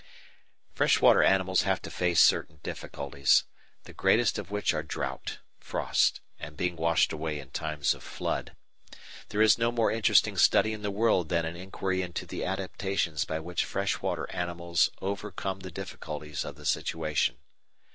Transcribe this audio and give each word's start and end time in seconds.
Freshwater 0.73 1.21
animals 1.21 1.61
have 1.61 1.79
to 1.79 1.91
face 1.91 2.19
certain 2.19 2.59
difficulties, 2.63 3.43
the 3.83 3.93
greatest 3.93 4.39
of 4.39 4.49
which 4.49 4.73
are 4.73 4.81
drought, 4.81 5.37
frost, 5.59 6.21
and 6.39 6.57
being 6.57 6.75
washed 6.75 7.13
away 7.13 7.37
in 7.39 7.51
times 7.51 7.93
of 7.93 8.01
flood. 8.01 8.55
There 9.29 9.43
is 9.43 9.59
no 9.59 9.71
more 9.71 9.91
interesting 9.91 10.37
study 10.37 10.73
in 10.73 10.81
the 10.81 10.89
world 10.89 11.29
than 11.29 11.45
an 11.45 11.55
inquiry 11.55 12.01
into 12.01 12.25
the 12.25 12.43
adaptations 12.43 13.25
by 13.25 13.39
which 13.41 13.63
freshwater 13.63 14.27
animals 14.31 14.89
overcome 15.03 15.59
the 15.59 15.69
difficulties 15.69 16.43
of 16.43 16.55
the 16.55 16.65
situation. 16.65 17.37